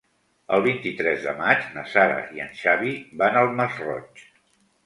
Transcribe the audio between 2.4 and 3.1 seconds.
en Xavi